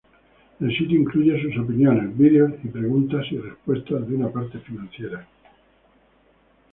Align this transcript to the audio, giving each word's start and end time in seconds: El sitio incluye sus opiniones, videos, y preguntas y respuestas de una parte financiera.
El 0.59 0.75
sitio 0.75 0.99
incluye 0.99 1.39
sus 1.43 1.55
opiniones, 1.63 2.17
videos, 2.17 2.53
y 2.63 2.69
preguntas 2.69 3.23
y 3.31 3.37
respuestas 3.37 4.07
de 4.09 4.15
una 4.15 4.29
parte 4.31 4.57
financiera. 4.57 5.27